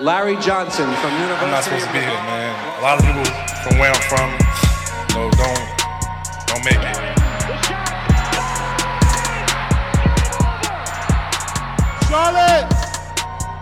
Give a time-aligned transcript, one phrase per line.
[0.00, 2.78] Larry Johnson from University I'm not supposed to be here, man.
[2.78, 3.22] A lot of people
[3.62, 4.30] from where I'm from,
[5.10, 5.68] you know, don't
[6.46, 6.96] don't make it.
[12.08, 12.64] Charlotte,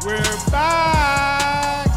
[0.07, 1.89] we're back.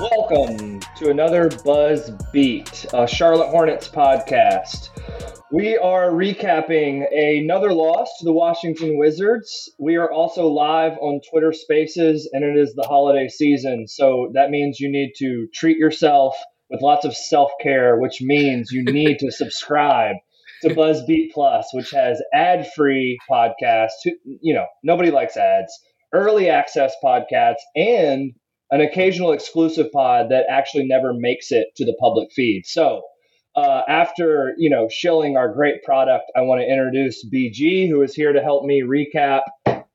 [0.00, 4.88] Welcome to another Buzz Beat, a Charlotte Hornets podcast.
[5.52, 9.70] We are recapping another loss to the Washington Wizards.
[9.78, 13.86] We are also live on Twitter Spaces, and it is the holiday season.
[13.86, 16.36] So that means you need to treat yourself
[16.68, 20.16] with lots of self care, which means you need to subscribe
[20.62, 24.04] to BuzzBeat Plus, which has ad free podcasts.
[24.24, 25.72] You know, nobody likes ads,
[26.12, 28.32] early access podcasts, and
[28.72, 32.62] an occasional exclusive pod that actually never makes it to the public feed.
[32.66, 33.02] So,
[33.56, 38.14] uh, after you know shilling our great product, I want to introduce BG, who is
[38.14, 39.42] here to help me recap.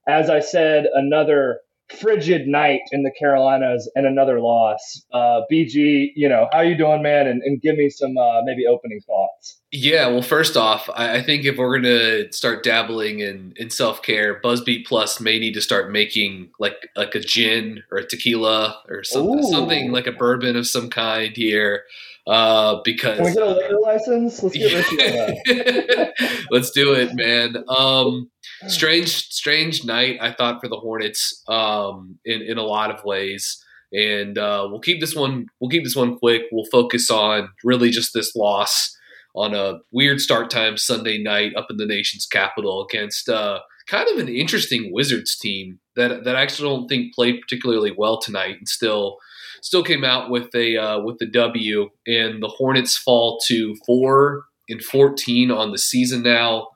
[0.07, 1.59] As I said, another
[1.99, 5.05] frigid night in the Carolinas and another loss.
[5.13, 7.27] Uh, BG, you know how you doing, man?
[7.27, 9.59] And, and give me some uh, maybe opening thoughts.
[9.71, 14.01] Yeah, well, first off, I, I think if we're gonna start dabbling in, in self
[14.01, 18.81] care, Buzzbeat Plus may need to start making like like a gin or a tequila
[18.89, 21.83] or some, something like a bourbon of some kind here,
[22.27, 24.43] uh, because Can we get a liquor license?
[24.43, 26.07] Let's get on.
[26.51, 27.63] Let's do it, man.
[27.67, 28.29] Um,
[28.67, 30.17] strange, strange night.
[30.21, 34.81] I thought for the Hornets, um, in in a lot of ways, and uh, we'll
[34.81, 35.47] keep this one.
[35.59, 36.43] We'll keep this one quick.
[36.51, 38.95] We'll focus on really just this loss
[39.33, 44.07] on a weird start time Sunday night up in the nation's capital against uh, kind
[44.09, 48.57] of an interesting Wizards team that that I actually don't think played particularly well tonight,
[48.57, 49.17] and still
[49.61, 51.89] still came out with a uh, with the W.
[52.05, 56.69] And the Hornets fall to four and fourteen on the season now.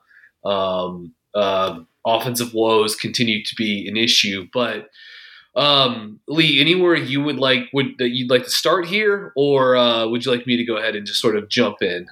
[0.44, 4.88] Um, uh, offensive woes continue to be an issue, but
[5.56, 10.06] um, Lee, anywhere you would like would that you'd like to start here, or uh,
[10.06, 12.06] would you like me to go ahead and just sort of jump in?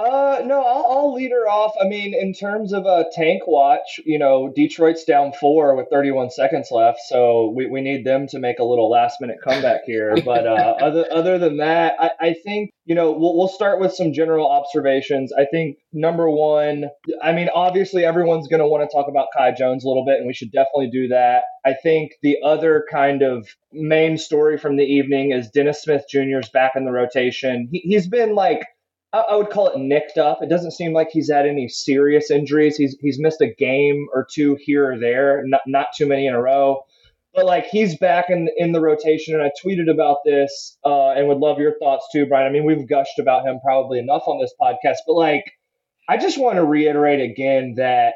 [0.00, 1.74] Uh, no, I'll, I'll lead her off.
[1.78, 6.30] I mean, in terms of a tank watch, you know, Detroit's down four with 31
[6.30, 10.16] seconds left, so we, we need them to make a little last minute comeback here.
[10.30, 13.92] But uh, other other than that, I, I think you know we'll we'll start with
[13.92, 15.32] some general observations.
[15.32, 16.84] I think number one,
[17.22, 20.18] I mean, obviously everyone's going to want to talk about Kai Jones a little bit,
[20.18, 21.44] and we should definitely do that.
[21.64, 26.50] I think the other kind of main story from the evening is Dennis Smith Jr.'s
[26.50, 27.68] back in the rotation.
[27.72, 28.62] He, he's been like
[29.12, 30.40] I, would call it nicked up.
[30.42, 32.76] It doesn't seem like he's had any serious injuries.
[32.76, 36.34] He's he's missed a game or two here or there, not not too many in
[36.34, 36.84] a row.
[37.34, 41.26] But like he's back in in the rotation, and I tweeted about this uh, and
[41.28, 42.46] would love your thoughts too, Brian.
[42.46, 45.44] I mean, we've gushed about him probably enough on this podcast, but like
[46.08, 48.14] I just want to reiterate again that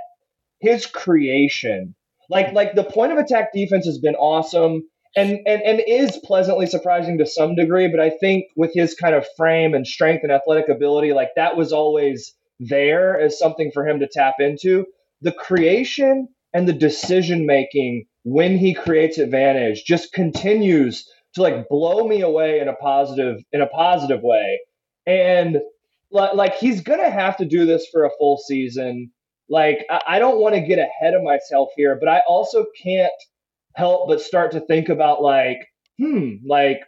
[0.60, 1.94] his creation,
[2.30, 6.66] like like the point of attack defense has been awesome and, and and is pleasantly
[6.66, 7.88] surprising to some degree.
[7.88, 11.56] But I think with his kind of frame and strength and athletic ability, like that
[11.56, 14.86] was always there as something for him to tap into.
[15.22, 22.06] The creation and the decision making when he creates advantage just continues to like blow
[22.06, 24.60] me away in a positive in a positive way.
[25.06, 25.58] And
[26.10, 29.10] like he's gonna have to do this for a full season.
[29.48, 33.12] Like I, I don't want to get ahead of myself here, but I also can't
[33.74, 35.68] help but start to think about like,
[35.98, 36.80] hmm, like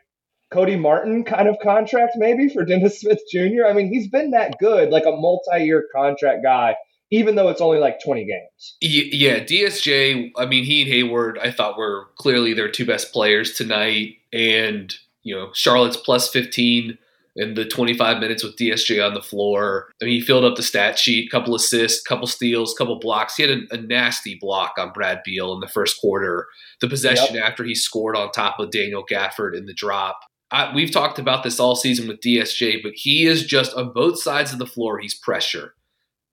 [0.50, 3.66] Cody Martin kind of contract maybe for Dennis Smith Jr.
[3.66, 6.76] I mean, he's been that good, like a multi-year contract guy,
[7.10, 8.76] even though it's only like 20 games.
[8.80, 13.54] Yeah, DSJ, I mean, he and Hayward, I thought were clearly their two best players
[13.54, 14.14] tonight.
[14.32, 16.98] And, you know, Charlotte's plus 15
[17.36, 19.90] in the 25 minutes with DSJ on the floor.
[20.00, 23.36] I mean, he filled up the stat sheet, couple assists, couple steals, couple blocks.
[23.36, 26.48] He had a, a nasty block on Brad Beal in the first quarter.
[26.80, 27.44] The possession yep.
[27.44, 30.18] after he scored on top of Daniel Gafford in the drop.
[30.50, 34.20] I, we've talked about this all season with DSJ, but he is just on both
[34.20, 34.98] sides of the floor.
[34.98, 35.74] He's pressure,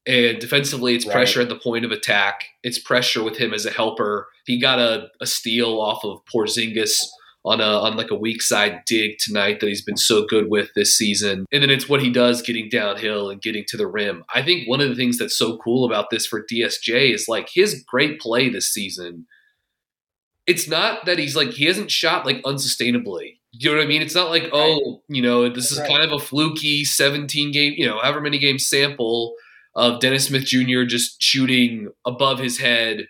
[0.06, 1.14] and defensively, it's right.
[1.14, 2.46] pressure at the point of attack.
[2.62, 4.28] It's pressure with him as a helper.
[4.46, 7.04] He got a, a steal off of Porzingis
[7.46, 10.70] on a on like a weak side dig tonight that he's been so good with
[10.76, 11.46] this season.
[11.52, 14.24] And then it's what he does getting downhill and getting to the rim.
[14.34, 17.50] I think one of the things that's so cool about this for DSJ is like
[17.54, 19.28] his great play this season.
[20.48, 23.40] It's not that he's like he hasn't shot like unsustainably.
[23.52, 24.02] You know what I mean?
[24.02, 27.86] It's not like, oh, you know, this is kind of a fluky 17 game, you
[27.86, 29.36] know, however many game sample
[29.76, 30.86] of Dennis Smith Jr.
[30.86, 33.08] just shooting above his head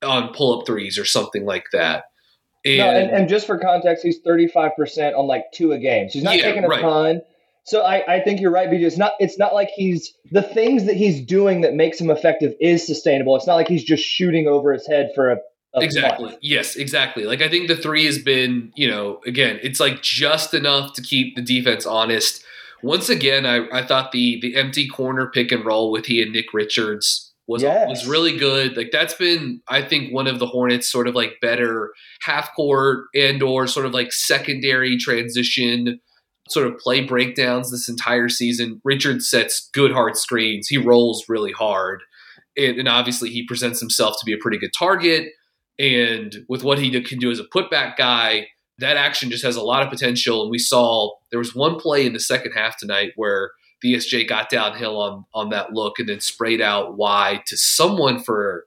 [0.00, 2.04] on pull up threes or something like that.
[2.64, 6.08] And, no, and, and, just for context, he's 35% on like two a game.
[6.08, 6.80] So he's not yeah, taking a right.
[6.80, 7.22] ton.
[7.64, 8.82] So I, I think you're right, BG.
[8.82, 12.54] It's not it's not like he's the things that he's doing that makes him effective
[12.60, 13.36] is sustainable.
[13.36, 15.38] It's not like he's just shooting over his head for a
[15.74, 16.38] exactly month.
[16.42, 20.52] yes exactly like i think the three has been you know again it's like just
[20.52, 22.44] enough to keep the defense honest
[22.82, 26.32] once again i, I thought the the empty corner pick and roll with he and
[26.32, 27.88] nick richards was yes.
[27.88, 28.76] was really good.
[28.76, 31.92] Like that's been, I think, one of the Hornets' sort of like better
[32.22, 36.00] half court and or sort of like secondary transition
[36.48, 38.80] sort of play breakdowns this entire season.
[38.84, 40.68] Richard sets good hard screens.
[40.68, 42.02] He rolls really hard,
[42.56, 45.32] and, and obviously he presents himself to be a pretty good target.
[45.78, 48.48] And with what he can do as a putback guy,
[48.78, 50.42] that action just has a lot of potential.
[50.42, 53.52] And we saw there was one play in the second half tonight where
[53.84, 58.66] DSJ got downhill on on that look and then sprayed out wide to someone for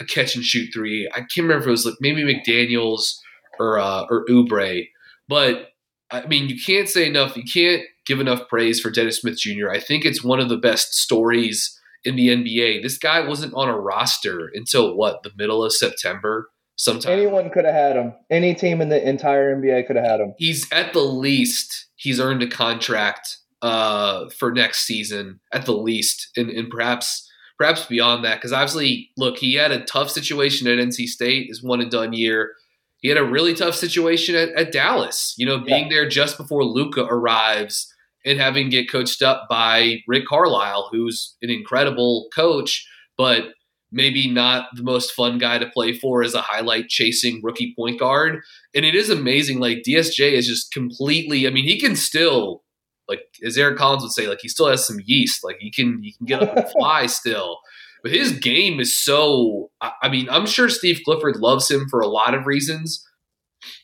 [0.00, 1.08] a catch and shoot three.
[1.12, 3.18] I can't remember if it was like maybe McDaniels
[3.58, 4.88] or uh, or Oubre,
[5.28, 5.68] but
[6.10, 7.36] I mean you can't say enough.
[7.36, 9.70] You can't give enough praise for Dennis Smith Jr.
[9.70, 12.82] I think it's one of the best stories in the NBA.
[12.82, 16.50] This guy wasn't on a roster until what the middle of September.
[16.76, 18.14] Sometime anyone could have had him.
[18.30, 20.34] Any team in the entire NBA could have had him.
[20.38, 26.28] He's at the least he's earned a contract uh, for next season at the least,
[26.36, 27.26] and, and perhaps
[27.56, 28.34] perhaps beyond that.
[28.36, 32.12] Because obviously, look, he had a tough situation at NC State, his one and done
[32.12, 32.52] year.
[32.98, 35.34] He had a really tough situation at, at Dallas.
[35.38, 35.96] You know, being yeah.
[35.96, 37.90] there just before Luka arrives
[38.26, 42.86] and having get coached up by Rick Carlisle, who's an incredible coach,
[43.16, 43.44] but
[43.90, 47.98] maybe not the most fun guy to play for as a highlight chasing rookie point
[47.98, 48.40] guard.
[48.74, 49.58] And it is amazing.
[49.58, 52.63] Like DSJ is just completely, I mean, he can still
[53.08, 55.44] like as Eric Collins would say, like he still has some yeast.
[55.44, 57.58] Like he can he can get up and fly still.
[58.02, 62.08] But his game is so I mean, I'm sure Steve Clifford loves him for a
[62.08, 63.04] lot of reasons.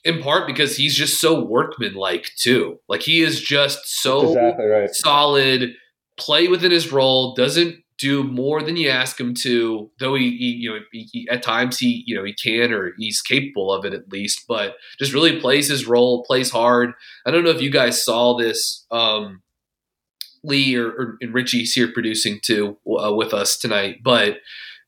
[0.05, 2.79] In part because he's just so workmanlike too.
[2.89, 4.91] Like he is just so exactly right.
[4.93, 5.71] solid,
[6.19, 9.91] play within his role, doesn't do more than you ask him to.
[9.99, 12.95] Though he, he you know, he, he, at times he, you know, he can or
[12.99, 14.47] he's capable of it at least.
[14.49, 16.93] But just really plays his role, plays hard.
[17.27, 18.87] I don't know if you guys saw this.
[18.91, 19.43] Um,
[20.43, 24.39] Lee or, or and Richie's here producing too uh, with us tonight, but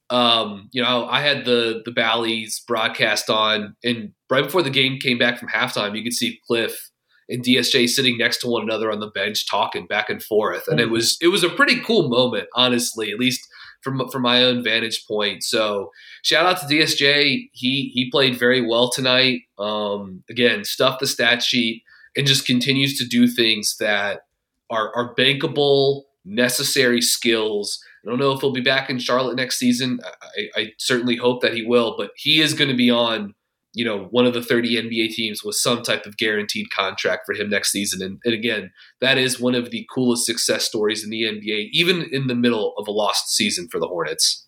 [0.09, 4.99] um, you know, I had the the Bally's broadcast on, and right before the game
[4.99, 6.91] came back from halftime, you could see Cliff
[7.29, 10.69] and DSJ sitting next to one another on the bench talking back and forth.
[10.69, 10.93] And it mm-hmm.
[10.93, 13.47] was it was a pretty cool moment, honestly, at least
[13.83, 15.43] from from my own vantage point.
[15.43, 15.91] So
[16.23, 17.51] shout out to DSJ.
[17.53, 19.43] He he played very well tonight.
[19.59, 21.83] Um, again, stuffed the stat sheet
[22.17, 24.23] and just continues to do things that
[24.71, 27.83] are are bankable, necessary skills.
[28.05, 30.01] I don't know if he'll be back in Charlotte next season.
[30.05, 33.35] I, I certainly hope that he will, but he is going to be on
[33.75, 37.35] you know, one of the 30 NBA teams with some type of guaranteed contract for
[37.35, 38.03] him next season.
[38.03, 42.03] And, and, again, that is one of the coolest success stories in the NBA, even
[42.13, 44.47] in the middle of a lost season for the Hornets.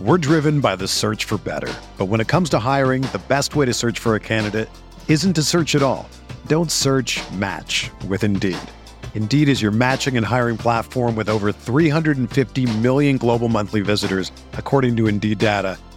[0.00, 1.72] We're driven by the search for better.
[1.98, 4.70] But when it comes to hiring, the best way to search for a candidate
[5.08, 6.08] isn't to search at all.
[6.46, 8.58] Don't search match with Indeed.
[9.14, 14.96] Indeed is your matching and hiring platform with over 350 million global monthly visitors, according
[14.96, 15.78] to Indeed data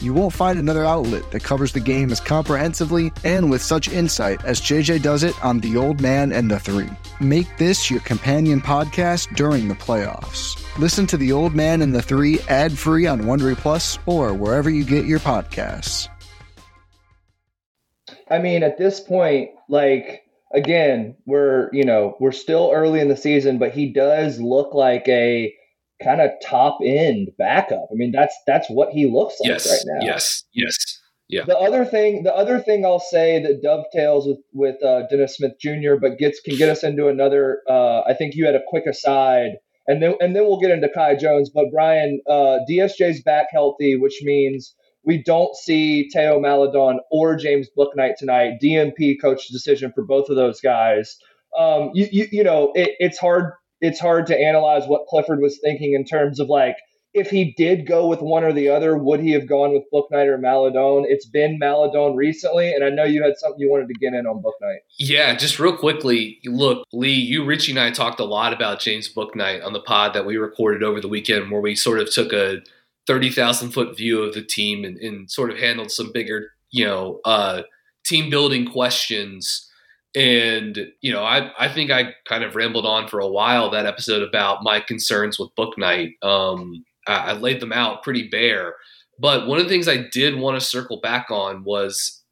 [0.00, 4.42] You won't find another outlet that covers the game as comprehensively and with such insight
[4.46, 6.88] as JJ does it on The Old Man and the Three.
[7.20, 10.56] Make this your companion podcast during the playoffs.
[10.78, 14.70] Listen to The Old Man and the Three ad free on Wondery Plus or wherever
[14.70, 16.08] you get your podcasts.
[18.30, 20.22] I mean, at this point, like
[20.54, 25.06] again, we're you know we're still early in the season, but he does look like
[25.08, 25.54] a
[26.02, 27.88] kind of top end backup.
[27.90, 30.06] I mean, that's that's what he looks like yes, right now.
[30.06, 31.44] Yes, yes, yeah.
[31.44, 35.52] The other thing, the other thing I'll say that dovetails with with uh, Dennis Smith
[35.60, 35.96] Jr.
[36.00, 37.62] but gets can get us into another.
[37.68, 39.52] Uh, I think you had a quick aside,
[39.86, 41.50] and then and then we'll get into Kai Jones.
[41.50, 47.68] But Brian, uh, DSJ's back healthy, which means we don't see Theo Maledon or James
[47.76, 48.58] Bouknight tonight.
[48.62, 51.16] DMP coach decision for both of those guys.
[51.58, 55.58] Um, you, you, you know, it, it's hard it's hard to analyze what Clifford was
[55.62, 56.76] thinking in terms of like
[57.12, 60.26] if he did go with one or the other, would he have gone with Bouknight
[60.26, 61.04] or Maledon?
[61.08, 64.26] It's been Maledon recently, and I know you had something you wanted to get in
[64.26, 64.78] on Bouknight.
[64.98, 66.38] Yeah, just real quickly.
[66.44, 70.14] Look, Lee, you, Richie, and I talked a lot about James Bouknight on the pod
[70.14, 72.60] that we recorded over the weekend, where we sort of took a
[73.06, 76.84] thirty thousand foot view of the team and, and, sort of handled some bigger, you
[76.84, 77.62] know, uh,
[78.04, 79.68] team building questions.
[80.14, 83.86] And you know, I I think I kind of rambled on for a while that
[83.86, 86.22] episode about my concerns with Bouknight.
[86.22, 88.74] Um, I, I laid them out pretty bare.
[89.20, 92.22] But one of the things I did want to circle back on was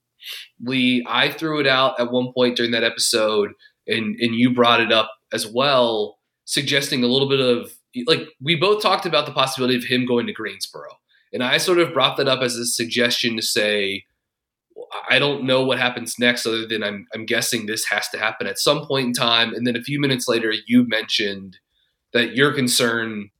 [0.61, 1.05] Lee.
[1.07, 3.53] I threw it out at one point during that episode,
[3.87, 7.71] and and you brought it up as well, suggesting a little bit of
[8.07, 10.89] like we both talked about the possibility of him going to Greensboro,
[11.33, 14.05] and I sort of brought that up as a suggestion to say.
[15.11, 18.47] I don't know what happens next, other than I'm, I'm guessing this has to happen
[18.47, 19.55] at some point in time.
[19.55, 21.59] And then a few minutes later, you mentioned
[22.13, 23.31] that you're concerned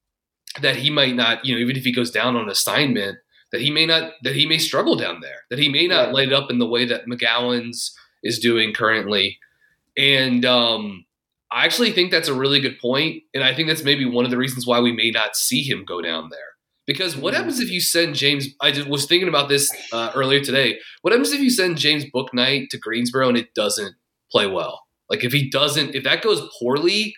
[0.61, 3.19] that he might not, you know, even if he goes down on assignment,
[3.53, 6.33] that he may not, that he may struggle down there, that he may not light
[6.33, 7.93] up in the way that McGowens
[8.23, 9.39] is doing currently.
[9.97, 11.05] And um,
[11.51, 14.31] I actually think that's a really good point, and I think that's maybe one of
[14.31, 16.41] the reasons why we may not see him go down there.
[16.89, 18.49] Because what happens if you send James?
[18.63, 20.79] I just was thinking about this uh, earlier today.
[21.03, 23.95] What happens if you send James Bouknight to Greensboro and it doesn't
[24.33, 24.81] play well?
[25.11, 27.15] Like if he doesn't, if that goes poorly,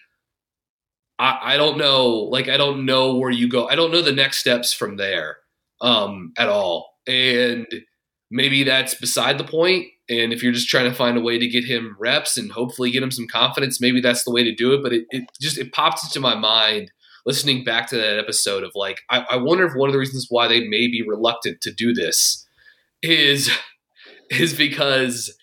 [1.21, 2.09] I, I don't know.
[2.09, 3.69] Like I don't know where you go.
[3.69, 5.37] I don't know the next steps from there
[5.81, 6.97] um, at all.
[7.07, 7.69] And
[8.29, 9.87] maybe that's beside the point.
[10.09, 12.91] And if you're just trying to find a way to get him reps and hopefully
[12.91, 14.83] get him some confidence, maybe that's the way to do it.
[14.83, 16.91] But it, it just it popped into my mind
[17.27, 20.27] listening back to that episode of like, I, I wonder if one of the reasons
[20.29, 22.47] why they may be reluctant to do this
[23.03, 23.51] is
[24.31, 25.37] is because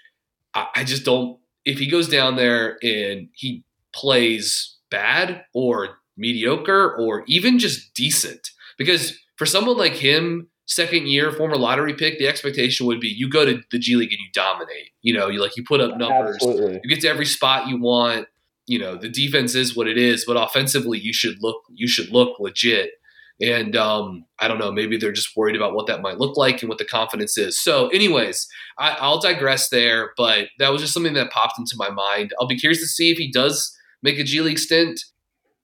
[0.54, 1.40] I, I just don't.
[1.66, 8.52] If he goes down there and he plays bad or mediocre or even just decent,
[8.78, 13.30] because for someone like him second year former lottery pick, the expectation would be you
[13.30, 14.92] go to the G League and you dominate.
[15.02, 16.80] You know, you like you put up numbers, Absolutely.
[16.84, 18.28] you get to every spot you want.
[18.68, 22.10] You know, the defense is what it is, but offensively you should look you should
[22.10, 22.92] look legit.
[23.40, 26.62] And um, I don't know, maybe they're just worried about what that might look like
[26.62, 27.60] and what the confidence is.
[27.60, 28.48] So, anyways,
[28.80, 32.34] I, I'll digress there, but that was just something that popped into my mind.
[32.40, 35.00] I'll be curious to see if he does make a G League stint.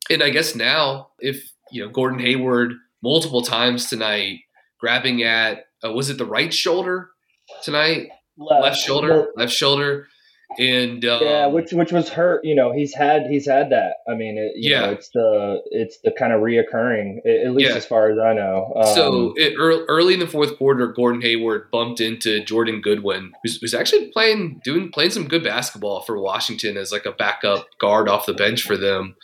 [0.10, 4.39] And I guess now, if you know Gordon Hayward multiple times tonight
[4.79, 7.10] grabbing at uh, was it the right shoulder
[7.63, 8.10] tonight?
[8.38, 10.07] Left, left shoulder, left shoulder.
[10.57, 12.43] And um, yeah, which which was hurt.
[12.43, 13.98] You know, he's had he's had that.
[14.07, 17.75] I mean, it, yeah, know, it's the it's the kind of reoccurring, at least yeah.
[17.75, 18.74] as far as I know.
[18.75, 23.60] Um, so it, early in the fourth quarter, Gordon Hayward bumped into Jordan Goodwin, who's,
[23.60, 28.07] who's actually playing doing playing some good basketball for Washington as like a backup guard
[28.07, 29.15] off the bench for them,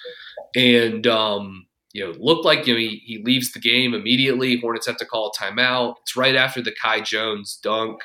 [0.56, 4.60] and um, you know, looked like you know he, he leaves the game immediately.
[4.60, 5.96] Hornets have to call a timeout.
[6.02, 8.02] It's right after the Kai Jones dunk,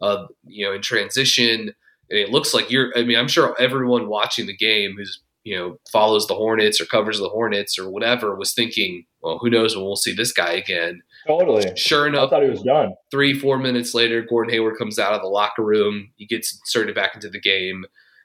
[0.00, 1.74] uh, you know, in transition
[2.10, 2.92] and it looks like you're.
[2.96, 6.86] I mean, I'm sure everyone watching the game who's you know follows the Hornets or
[6.86, 10.52] covers the Hornets or whatever was thinking, well, who knows when we'll see this guy
[10.52, 11.02] again.
[11.26, 11.72] Totally.
[11.76, 12.94] Sure enough, I thought he was done.
[13.10, 16.10] Three, four minutes later, Gordon Hayward comes out of the locker room.
[16.16, 17.84] He gets inserted back into the game,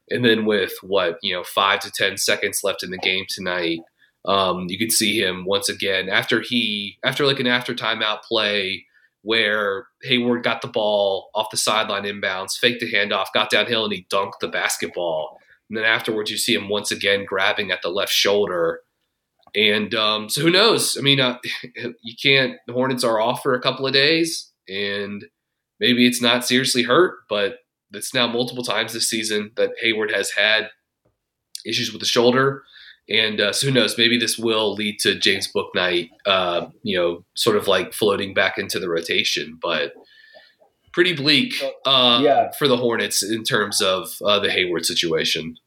[0.09, 3.79] and then with what you know, five to ten seconds left in the game tonight,
[4.25, 8.85] um, you could see him once again after he after like an after timeout play
[9.21, 13.93] where Hayward got the ball off the sideline inbounds, faked the handoff, got downhill, and
[13.93, 15.37] he dunked the basketball.
[15.69, 18.81] And then afterwards, you see him once again grabbing at the left shoulder.
[19.55, 20.97] And um, so who knows?
[20.97, 21.37] I mean, uh,
[22.01, 22.57] you can't.
[22.67, 25.25] The Hornets are off for a couple of days, and
[25.79, 27.57] maybe it's not seriously hurt, but
[27.91, 30.69] it's now multiple times this season that Hayward has had
[31.65, 32.63] issues with the shoulder.
[33.09, 33.97] And uh, so who knows?
[33.97, 38.57] Maybe this will lead to James Bouknight, uh, you know, sort of like floating back
[38.57, 39.57] into the rotation.
[39.61, 39.93] But
[40.93, 42.51] pretty bleak, uh, yeah.
[42.57, 45.57] for the Hornets in terms of uh, the Hayward situation.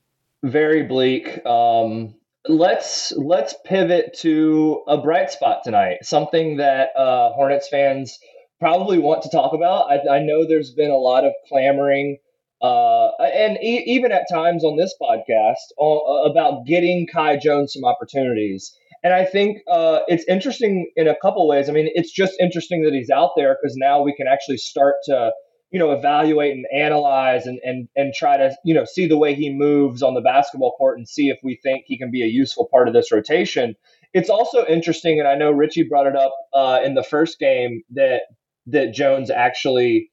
[0.44, 1.44] Very bleak.
[1.44, 2.14] Um,
[2.49, 5.99] let's let's pivot to a bright spot tonight.
[6.02, 8.18] Something that uh, Hornets fans
[8.61, 9.90] probably want to talk about.
[9.90, 12.18] I, I know there's been a lot of clamoring
[12.62, 17.85] uh, and e- even at times on this podcast uh, about getting Kai Jones some
[17.85, 18.75] opportunities.
[19.04, 21.69] And I think uh, it's interesting in a couple ways.
[21.69, 24.95] I mean, it's just interesting that he's out there because now we can actually start
[25.07, 25.33] to,
[25.73, 29.35] you know, evaluate and analyze and, and and try to, you know, see the way
[29.35, 32.26] he moves on the basketball court and see if we think he can be a
[32.26, 33.75] useful part of this rotation.
[34.14, 37.83] It's also interesting, and I know Richie brought it up uh, in the first game
[37.95, 38.23] that
[38.66, 40.12] that Jones actually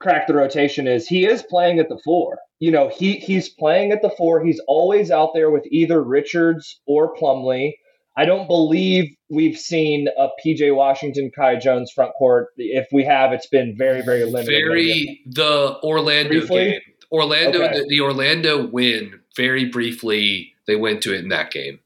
[0.00, 2.38] crack the rotation is he is playing at the four.
[2.60, 4.44] You know, he he's playing at the four.
[4.44, 7.72] He's always out there with either Richards or Plumlee.
[8.16, 12.48] I don't believe we've seen a PJ Washington, Kai Jones front court.
[12.56, 14.46] If we have, it's been very, very limited.
[14.46, 16.64] Very the Orlando briefly?
[16.70, 16.80] game.
[17.10, 17.80] Orlando, okay.
[17.80, 20.52] the, the Orlando win very briefly.
[20.66, 21.80] They went to it in that game.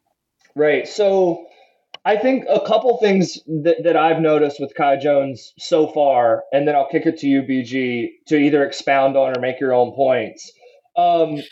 [0.54, 0.86] Right.
[0.86, 1.47] So
[2.04, 6.66] I think a couple things that, that I've noticed with Kai Jones so far, and
[6.66, 9.92] then I'll kick it to you, BG, to either expound on or make your own
[9.92, 10.50] points.
[10.96, 11.42] Um,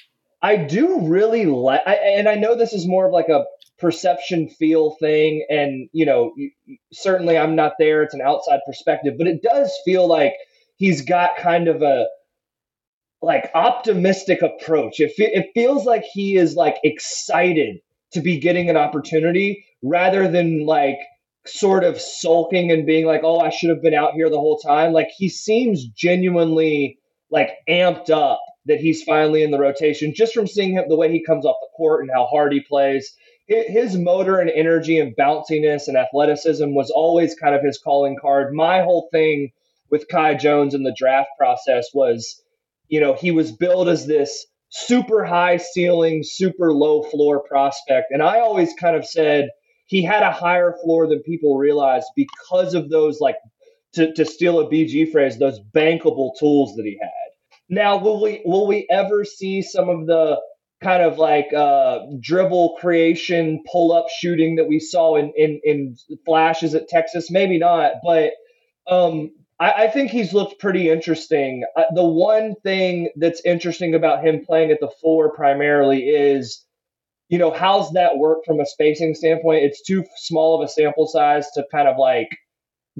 [0.42, 3.44] I do really like, and I know this is more of like a
[3.78, 6.32] perception feel thing, and you know,
[6.92, 10.34] certainly I'm not there; it's an outside perspective, but it does feel like
[10.76, 12.06] he's got kind of a
[13.22, 15.00] like optimistic approach.
[15.00, 17.78] It, fe- it feels like he is like excited
[18.12, 20.98] to be getting an opportunity rather than like
[21.46, 24.58] sort of sulking and being like, "Oh, I should have been out here the whole
[24.58, 26.98] time." Like he seems genuinely
[27.30, 31.10] like amped up that he's finally in the rotation just from seeing him the way
[31.10, 33.12] he comes off the court and how hard he plays.
[33.48, 38.52] His motor and energy and bounciness and athleticism was always kind of his calling card.
[38.52, 39.52] My whole thing
[39.88, 42.42] with Kai Jones in the draft process was,
[42.88, 48.08] you know, he was billed as this super high ceiling, super low floor prospect.
[48.10, 49.50] And I always kind of said
[49.86, 53.36] he had a higher floor than people realized because of those, like,
[53.94, 57.10] to, to steal a BG phrase, those bankable tools that he had.
[57.68, 60.40] Now, will we will we ever see some of the
[60.82, 65.96] kind of like uh, dribble creation, pull up shooting that we saw in, in in
[66.24, 67.30] flashes at Texas?
[67.30, 68.34] Maybe not, but
[68.88, 71.64] um, I, I think he's looked pretty interesting.
[71.76, 76.64] Uh, the one thing that's interesting about him playing at the four primarily is,
[77.28, 79.64] you know, how's that work from a spacing standpoint?
[79.64, 82.28] It's too small of a sample size to kind of like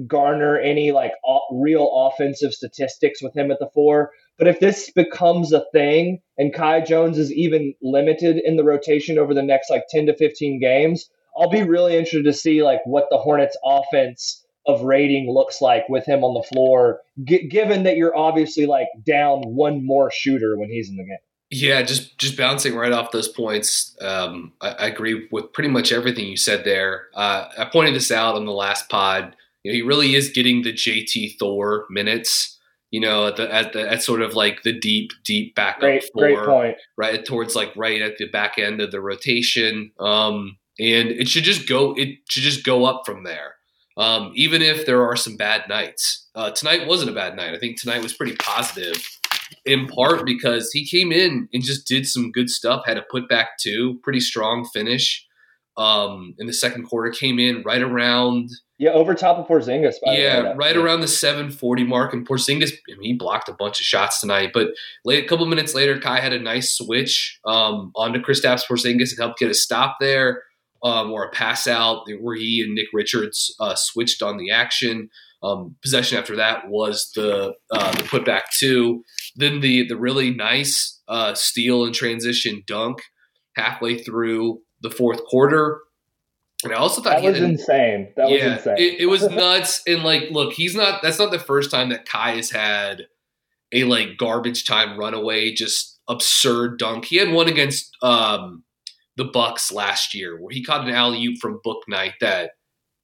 [0.05, 1.13] garner any like
[1.51, 4.11] real offensive statistics with him at the four.
[4.37, 9.17] But if this becomes a thing and Kai Jones is even limited in the rotation
[9.17, 12.81] over the next like 10 to 15 games, I'll be really interested to see like
[12.85, 17.83] what the Hornets offense of rating looks like with him on the floor, g- given
[17.83, 21.17] that you're obviously like down one more shooter when he's in the game.
[21.49, 23.95] Yeah, just just bouncing right off those points.
[24.01, 27.07] Um, I, I, agree with pretty much everything you said there.
[27.13, 29.33] Uh, I pointed this out on the last pod.
[29.63, 32.59] You know, he really is getting the JT Thor minutes.
[32.91, 36.03] You know, at the at the at sort of like the deep deep backup great,
[36.13, 36.77] four, great point.
[36.97, 39.91] right towards like right at the back end of the rotation.
[39.99, 41.93] Um, and it should just go.
[41.93, 43.57] It should just go up from there
[43.97, 46.27] um, even if there are some bad nights.
[46.35, 47.53] Uh, tonight wasn't a bad night.
[47.53, 49.03] I think tonight was pretty positive.
[49.65, 52.83] In part because he came in and just did some good stuff.
[52.85, 55.25] Had a putback too, pretty strong finish.
[55.77, 59.95] Um, in the second quarter, came in right around yeah over top of Porzingis.
[60.05, 63.79] yeah, right around the seven forty mark, and Porzingis I mean, he blocked a bunch
[63.79, 64.51] of shots tonight.
[64.53, 64.69] But
[65.05, 69.19] late, a couple minutes later, Kai had a nice switch um, onto Kristaps Porzingis and
[69.19, 70.43] helped get a stop there.
[70.83, 75.09] Um, or a pass out where he and Nick Richards uh, switched on the action.
[75.43, 79.03] Um, possession after that was the uh, the putback two.
[79.35, 82.99] Then the the really nice uh, steal and transition dunk
[83.55, 85.81] halfway through the fourth quarter.
[86.63, 88.13] And I also thought that was insane.
[88.17, 88.75] That yeah, was insane.
[88.77, 89.83] It, it was nuts.
[89.85, 91.01] And like, look, he's not.
[91.03, 93.07] That's not the first time that Kai has had
[93.71, 97.05] a like garbage time runaway, just absurd dunk.
[97.05, 98.63] He had one against um,
[99.17, 102.51] the Bucks last year where he caught an alley oop from Bouknight that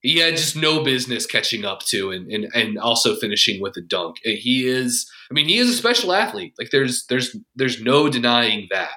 [0.04, 3.82] he had just no business catching up to and, and and also finishing with a
[3.82, 4.18] dunk.
[4.24, 6.54] He is I mean, he is a special athlete.
[6.60, 8.92] Like there's there's there's no denying that.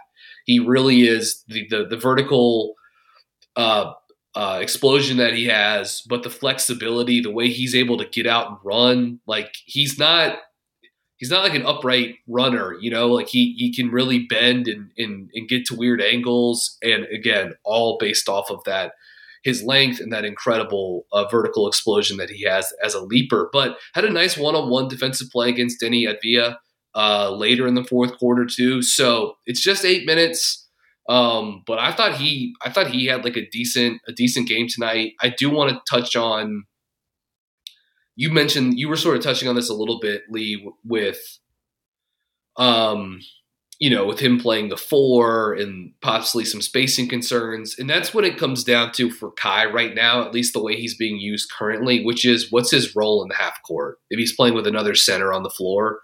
[0.44, 2.74] He really is the the, the vertical
[3.54, 3.92] uh,
[4.34, 8.48] uh, explosion that he has, but the flexibility, the way he's able to get out
[8.48, 10.38] and run, like he's not
[11.18, 14.90] he's not like an upright runner, you know, like he he can really bend and
[14.98, 18.92] and, and get to weird angles and again, all based off of that
[19.46, 23.48] his length and that incredible uh, vertical explosion that he has as a leaper.
[23.52, 26.56] But had a nice one-on-one defensive play against Deni Avdija
[26.96, 28.82] uh, later in the fourth quarter too.
[28.82, 30.66] So it's just eight minutes.
[31.08, 34.66] Um, but I thought he, I thought he had like a decent, a decent game
[34.68, 35.12] tonight.
[35.22, 36.64] I do want to touch on.
[38.16, 41.20] You mentioned you were sort of touching on this a little bit, Lee, with
[42.56, 43.20] um,
[43.78, 47.78] you know, with him playing the four and possibly some spacing concerns.
[47.78, 50.76] And that's what it comes down to for Kai right now, at least the way
[50.76, 53.98] he's being used currently, which is what's his role in the half court?
[54.08, 56.00] If he's playing with another center on the floor,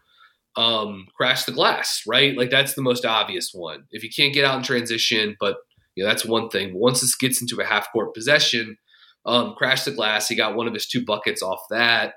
[0.56, 2.36] um, crash the glass, right?
[2.36, 3.84] Like that's the most obvious one.
[3.90, 5.56] If you can't get out in transition, but
[5.94, 6.72] you know, that's one thing.
[6.74, 8.76] Once this gets into a half court possession,
[9.24, 10.28] um, crash the glass.
[10.28, 12.14] He got one of his two buckets off that.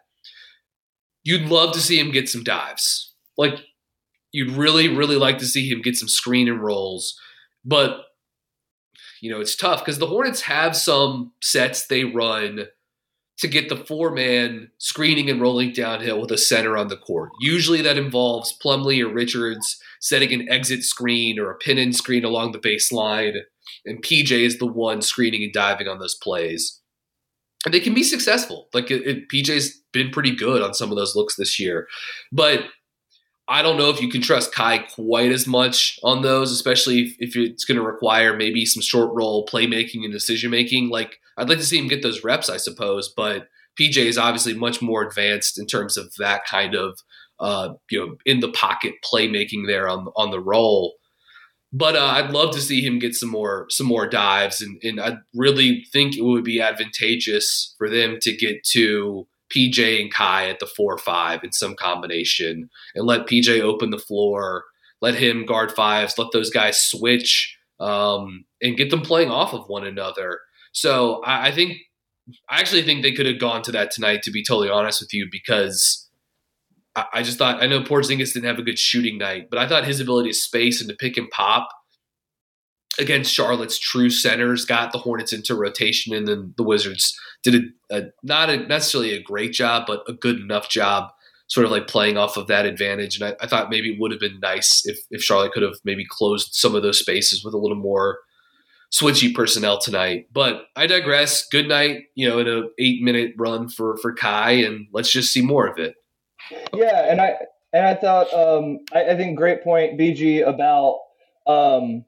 [1.24, 3.14] You'd love to see him get some dives.
[3.38, 3.60] Like
[4.36, 7.18] you'd really, really like to see him get some screen and rolls.
[7.64, 8.02] But,
[9.22, 12.66] you know, it's tough because the Hornets have some sets they run
[13.38, 17.30] to get the four man screening and rolling downhill with a center on the court.
[17.40, 22.26] Usually that involves Plumlee or Richards setting an exit screen or a pin in screen
[22.26, 23.40] along the baseline.
[23.86, 26.82] And PJ is the one screening and diving on those plays.
[27.64, 28.68] And they can be successful.
[28.74, 31.88] Like it, it, PJ's been pretty good on some of those looks this year.
[32.34, 32.66] But
[33.48, 37.16] I don't know if you can trust Kai quite as much on those, especially if,
[37.20, 40.90] if it's going to require maybe some short roll playmaking and decision making.
[40.90, 43.48] Like I'd like to see him get those reps, I suppose, but
[43.80, 47.00] PJ is obviously much more advanced in terms of that kind of
[47.40, 50.96] uh, you know in the pocket playmaking there on on the roll.
[51.74, 55.00] But uh, I'd love to see him get some more some more dives, and, and
[55.00, 60.50] I really think it would be advantageous for them to get to PJ and Kai
[60.50, 64.66] at the four five in some combination and let PJ open the floor,
[65.02, 69.68] let him guard fives, let those guys switch um, and get them playing off of
[69.68, 70.40] one another.
[70.72, 71.78] So I, I think
[72.50, 75.14] I actually think they could have gone to that tonight, to be totally honest with
[75.14, 76.08] you, because
[76.96, 79.68] I, I just thought I know Porzingis didn't have a good shooting night, but I
[79.68, 81.70] thought his ability to space and to pick and pop
[83.00, 87.98] against Charlotte's true centers got the Hornets into rotation, and then the Wizards did a,
[87.98, 91.12] a, not a, necessarily a great job, but a good enough job,
[91.48, 93.20] sort of like playing off of that advantage.
[93.20, 95.76] And I, I thought maybe it would have been nice if if Charlotte could have
[95.84, 98.20] maybe closed some of those spaces with a little more
[98.94, 100.28] switchy personnel tonight.
[100.32, 101.48] But I digress.
[101.48, 105.32] Good night, you know, in a eight minute run for for Kai, and let's just
[105.32, 105.96] see more of it.
[106.74, 107.36] Yeah, and I
[107.74, 111.00] and I thought um, I, I think great point, BG, about
[111.48, 112.06] um,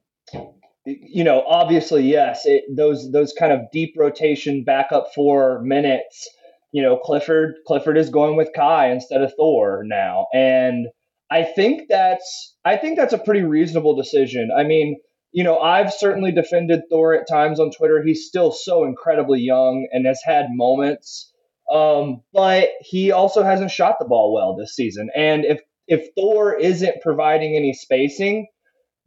[0.88, 6.30] you know, obviously, yes, it, those those kind of deep rotation backup four minutes.
[6.72, 10.88] You know, Clifford Clifford is going with Kai instead of Thor now, and
[11.30, 14.50] I think that's I think that's a pretty reasonable decision.
[14.56, 14.98] I mean,
[15.34, 18.02] you know, I've certainly defended Thor at times on Twitter.
[18.02, 21.34] He's still so incredibly young and has had moments,
[21.72, 25.10] um, but he also hasn't shot the ball well this season.
[25.16, 28.48] And if if Thor isn't providing any spacing,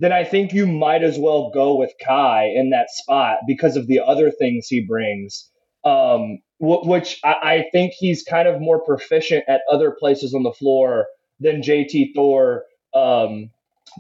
[0.00, 3.86] then I think you might as well go with Kai in that spot because of
[3.86, 5.48] the other things he brings.
[5.84, 10.52] Um, which I-, I think he's kind of more proficient at other places on the
[10.52, 11.06] floor
[11.38, 13.50] than JT Thor um,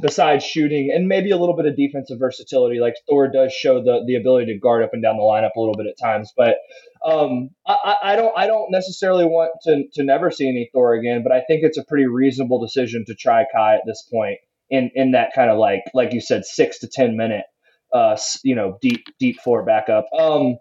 [0.00, 2.80] besides shooting and maybe a little bit of defensive versatility.
[2.80, 5.60] Like Thor does show the the ability to guard up and down the lineup a
[5.60, 6.56] little bit at times, but
[7.04, 11.22] um, I, I don't I don't necessarily want to to never see any Thor again.
[11.22, 14.38] But I think it's a pretty reasonable decision to try Kai at this point
[14.70, 17.44] in in that kind of like like you said six to ten minute
[17.92, 20.06] uh you know deep deep four backup.
[20.18, 20.56] Um,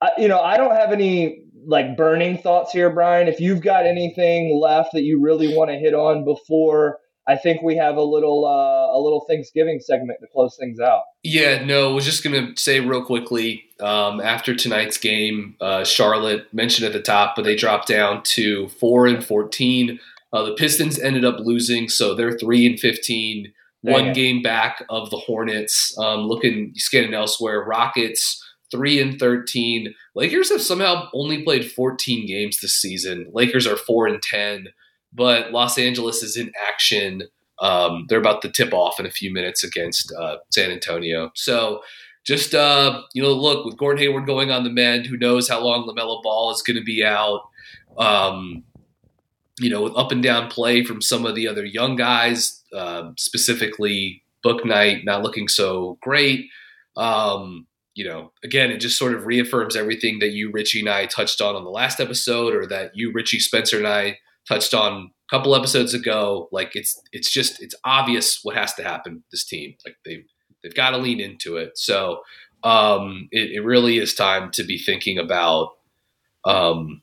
[0.00, 3.28] I, you know I don't have any like burning thoughts here, Brian.
[3.28, 7.62] If you've got anything left that you really want to hit on before I think
[7.62, 11.02] we have a little uh, a little Thanksgiving segment to close things out.
[11.22, 16.52] Yeah, no, I was just gonna say real quickly um, after tonight's game, uh, Charlotte
[16.52, 20.00] mentioned at the top, but they dropped down to four and fourteen.
[20.34, 25.08] Uh, the Pistons ended up losing, so they're three and fifteen, one game back of
[25.10, 25.96] the Hornets.
[25.98, 29.94] Um, looking scanning elsewhere, Rockets three and thirteen.
[30.14, 33.28] Lakers have somehow only played fourteen games this season.
[33.32, 34.68] Lakers are four and ten
[35.14, 37.22] but Los Angeles is in action.
[37.60, 41.30] Um, they're about to tip off in a few minutes against uh, San Antonio.
[41.34, 41.82] So
[42.24, 45.62] just uh, you know, look with Gordon Hayward going on the mend, who knows how
[45.62, 47.42] long LaMelo Ball is going to be out.
[47.96, 48.64] Um,
[49.58, 53.10] you know, with up and down play from some of the other young guys, uh,
[53.16, 56.46] specifically Bouknight not looking so great.
[56.96, 61.06] Um, you know, again, it just sort of reaffirms everything that you, Richie, and I
[61.06, 65.10] touched on on the last episode, or that you, Richie, Spencer, and I touched on
[65.28, 66.48] a couple episodes ago.
[66.50, 69.22] Like it's it's just it's obvious what has to happen.
[69.30, 70.24] This team, like they
[70.62, 71.78] they've got to lean into it.
[71.78, 72.22] So
[72.64, 75.72] um, it, it, really is time to be thinking about
[76.46, 77.02] um,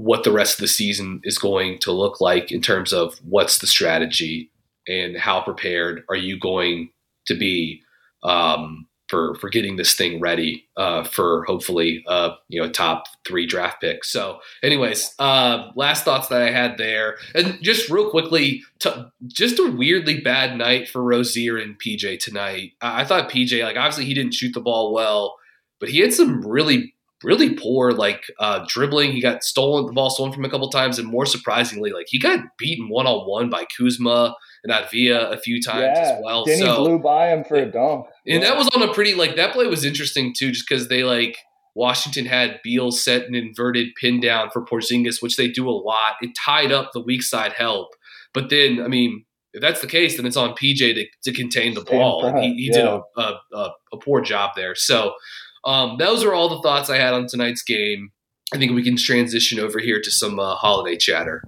[0.00, 3.58] what the rest of the season is going to look like in terms of what's
[3.58, 4.50] the strategy
[4.88, 6.90] and how prepared are you going
[7.26, 7.82] to be
[8.22, 13.44] um, for for getting this thing ready uh, for hopefully uh, you know top three
[13.44, 14.10] draft picks.
[14.10, 19.58] So, anyways, uh, last thoughts that I had there, and just real quickly, t- just
[19.58, 22.72] a weirdly bad night for Rozier and PJ tonight.
[22.80, 25.36] I-, I thought PJ like obviously he didn't shoot the ball well,
[25.80, 29.12] but he had some really really poor like uh, dribbling.
[29.12, 32.18] He got stolen the ball stolen from a couple times, and more surprisingly, like he
[32.18, 36.46] got beaten one on one by Kuzma and Avdija a few times yeah, as well.
[36.46, 38.06] Deni so, blew by him for a dunk.
[38.26, 38.50] And yeah.
[38.50, 41.36] that was on a pretty like that play was interesting too, just because they like
[41.74, 46.14] Washington had Beal set an inverted pin down for Porzingis, which they do a lot.
[46.20, 47.88] It tied up the weak side help,
[48.32, 49.24] but then I mean.
[49.52, 52.32] If that's the case, then it's on PJ to, to contain the ball.
[52.40, 52.72] He, he yeah.
[52.72, 54.76] did a, a, a poor job there.
[54.76, 55.14] So,
[55.64, 58.10] um, those are all the thoughts I had on tonight's game.
[58.52, 61.42] I think we can transition over here to some uh, holiday chatter.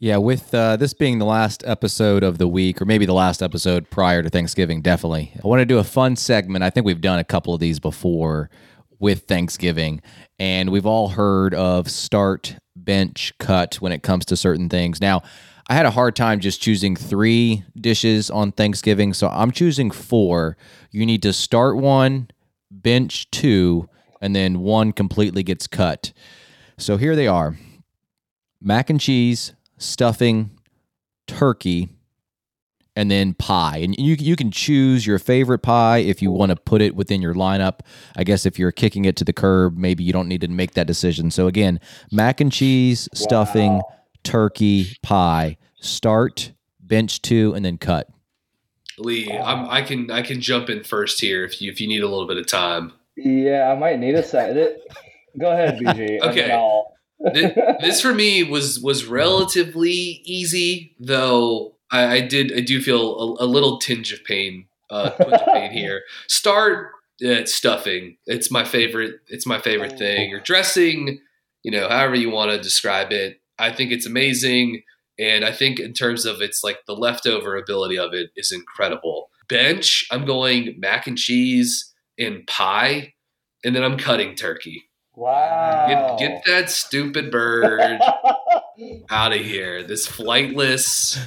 [0.00, 3.42] Yeah, with uh, this being the last episode of the week, or maybe the last
[3.42, 5.32] episode prior to Thanksgiving, definitely.
[5.42, 6.62] I want to do a fun segment.
[6.62, 8.48] I think we've done a couple of these before
[9.00, 10.00] with Thanksgiving,
[10.38, 15.00] and we've all heard of start, bench, cut when it comes to certain things.
[15.00, 15.22] Now,
[15.68, 20.56] I had a hard time just choosing three dishes on Thanksgiving, so I'm choosing four.
[20.92, 22.28] You need to start one,
[22.82, 23.88] bench two,
[24.20, 26.12] and then one completely gets cut.
[26.76, 27.56] So here they are
[28.60, 30.50] mac and cheese, stuffing,
[31.26, 31.88] turkey,
[32.96, 33.78] and then pie.
[33.78, 37.22] And you you can choose your favorite pie if you want to put it within
[37.22, 37.80] your lineup.
[38.16, 40.74] I guess if you're kicking it to the curb, maybe you don't need to make
[40.74, 41.30] that decision.
[41.30, 43.92] So again, mac and cheese, stuffing, wow.
[44.24, 45.58] turkey, pie.
[45.80, 48.08] Start, bench two, and then cut.
[48.98, 52.02] Lee, I'm, i can I can jump in first here if you if you need
[52.02, 52.92] a little bit of time.
[53.16, 54.76] Yeah, I might need a second.
[55.38, 56.20] Go ahead, BG.
[56.22, 56.84] okay
[57.32, 63.44] this, for me was was relatively easy, though I, I did I do feel a,
[63.44, 66.02] a little tinge of pain, uh, of pain here.
[66.28, 66.92] Start
[67.26, 68.18] uh, stuffing.
[68.26, 69.16] It's my favorite.
[69.26, 70.32] It's my favorite thing.
[70.32, 71.18] Or dressing,
[71.64, 73.40] you know, however you want to describe it.
[73.58, 74.82] I think it's amazing,
[75.18, 79.30] and I think in terms of its like the leftover ability of it is incredible.
[79.48, 83.14] Bench, I'm going mac and cheese and pie,
[83.64, 84.84] and then I'm cutting turkey.
[85.14, 86.16] Wow.
[86.18, 88.00] Get, get that stupid bird
[89.10, 89.82] out of here.
[89.82, 91.18] This flightless,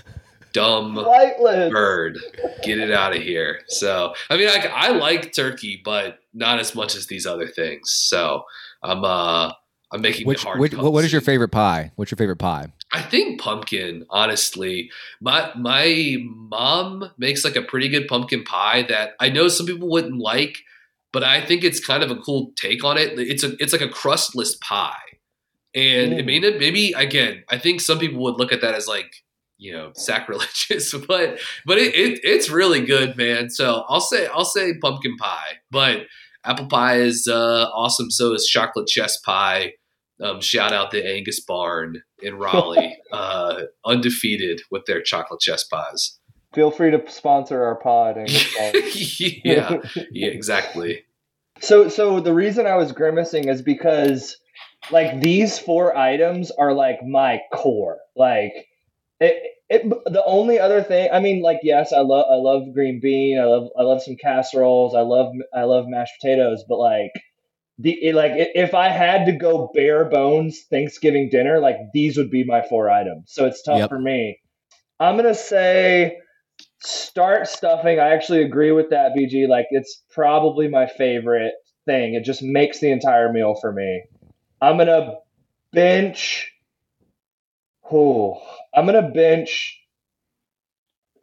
[0.54, 1.72] dumb flightless.
[1.72, 2.20] bird.
[2.64, 3.62] Get it out of here.
[3.68, 7.92] So, I mean, I, I like turkey, but not as much as these other things.
[7.92, 8.44] So,
[8.82, 9.52] I'm uh
[9.92, 11.92] I'm making which, which what is your favorite pie?
[11.96, 12.72] What's your favorite pie?
[12.94, 14.92] I think pumpkin, honestly.
[15.22, 19.90] My my mom makes like a pretty good pumpkin pie that I know some people
[19.90, 20.58] wouldn't like,
[21.14, 23.18] but I think it's kind of a cool take on it.
[23.18, 24.96] It's a it's like a crustless pie,
[25.74, 27.44] and it may not, maybe again.
[27.50, 29.16] I think some people would look at that as like
[29.58, 33.50] you know sacrilegious, but but it, it it's really good, man.
[33.50, 36.08] So I'll say I'll say pumpkin pie, but
[36.44, 38.12] apple pie is uh, awesome.
[38.12, 39.74] So is chocolate chess pie.
[40.22, 46.20] Um, shout out the Angus Barn in Raleigh, uh, undefeated with their chocolate chess pies.
[46.54, 48.18] Feel free to sponsor our pod.
[49.44, 49.82] Yeah,
[50.12, 51.06] yeah, exactly.
[51.60, 54.38] So, so the reason I was grimacing is because,
[54.92, 58.00] like, these four items are like my core.
[58.16, 58.54] Like,
[59.20, 59.90] it, it.
[59.90, 63.40] The only other thing, I mean, like, yes, I love, I love green bean.
[63.40, 64.94] I love, I love some casseroles.
[64.94, 66.64] I love, I love mashed potatoes.
[66.68, 67.12] But like,
[67.82, 72.44] the like, if I had to go bare bones Thanksgiving dinner, like, these would be
[72.44, 73.32] my four items.
[73.32, 73.90] So it's tough yep.
[73.90, 74.40] for me.
[75.00, 76.18] I'm gonna say
[76.84, 78.00] start stuffing.
[78.00, 79.48] I actually agree with that, BG.
[79.48, 81.54] Like it's probably my favorite
[81.86, 82.14] thing.
[82.14, 84.04] It just makes the entire meal for me.
[84.62, 85.16] I'm gonna
[85.74, 86.54] bench.
[87.92, 88.42] Oh,
[88.74, 89.80] I'm gonna bench.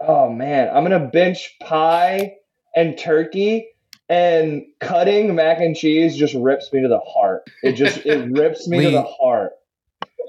[0.01, 2.35] Oh man, I'm gonna bench pie
[2.75, 3.69] and turkey
[4.09, 7.49] and cutting mac and cheese just rips me to the heart.
[7.63, 9.53] It just it rips me Lee, to the heart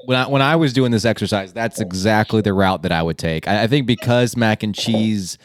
[0.06, 3.18] when I when I was doing this exercise, that's exactly the route that I would
[3.18, 3.48] take.
[3.48, 5.38] I, I, think because mac and cheese,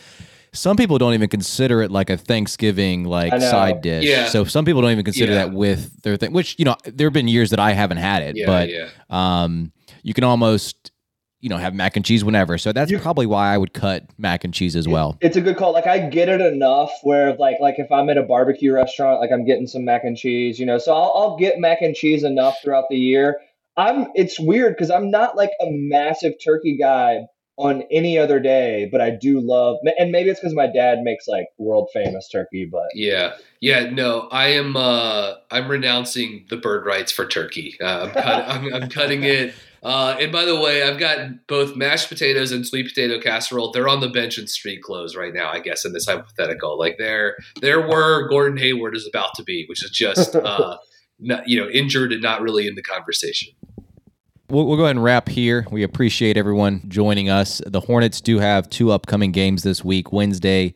[0.52, 4.04] some people don't even consider it like a Thanksgiving like side dish.
[4.04, 4.28] Yeah.
[4.28, 5.46] So some people don't even consider yeah.
[5.46, 6.32] that with their thing.
[6.32, 8.88] Which you know, there have been years that I haven't had it, yeah, but yeah.
[9.10, 10.92] um, you can almost
[11.44, 12.58] you know have mac and cheese whenever.
[12.58, 15.16] So that's you, probably why I would cut mac and cheese as well.
[15.20, 15.72] It's a good call.
[15.72, 19.30] Like I get it enough where like like if I'm at a barbecue restaurant, like
[19.30, 20.78] I'm getting some mac and cheese, you know.
[20.78, 23.38] So I'll, I'll get mac and cheese enough throughout the year
[23.76, 27.26] I'm it's weird because I'm not like a massive turkey guy
[27.56, 31.28] on any other day, but I do love and maybe it's because my dad makes
[31.28, 33.34] like world famous turkey, but yeah.
[33.60, 37.76] Yeah, no, I am uh I'm renouncing the bird rights for turkey.
[37.80, 39.54] Uh, I'm, cut, I'm, I'm cutting it
[39.84, 43.70] uh, and by the way, I've got both mashed potatoes and sweet potato casserole.
[43.70, 46.78] They're on the bench in street clothes right now, I guess, in this hypothetical.
[46.78, 50.78] Like there, there were Gordon Hayward is about to be, which is just uh,
[51.20, 53.52] not, you know, injured and not really in the conversation.
[54.48, 55.66] We'll, we'll, go ahead and wrap here.
[55.70, 57.60] We appreciate everyone joining us.
[57.66, 60.74] The Hornets do have two upcoming games this week Wednesday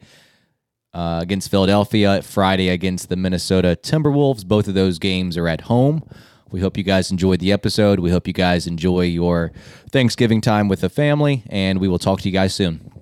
[0.92, 4.44] uh, against Philadelphia, Friday against the Minnesota Timberwolves.
[4.44, 6.02] Both of those games are at home.
[6.50, 8.00] We hope you guys enjoyed the episode.
[8.00, 9.52] We hope you guys enjoy your
[9.90, 12.97] Thanksgiving time with the family, and we will talk to you guys soon.